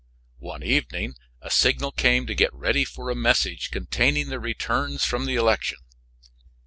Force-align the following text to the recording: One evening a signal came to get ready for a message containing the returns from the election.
One 0.39 0.63
evening 0.63 1.13
a 1.43 1.51
signal 1.51 1.91
came 1.91 2.25
to 2.25 2.33
get 2.33 2.51
ready 2.55 2.83
for 2.85 3.11
a 3.11 3.15
message 3.15 3.69
containing 3.69 4.29
the 4.29 4.39
returns 4.39 5.05
from 5.05 5.25
the 5.27 5.35
election. 5.35 5.77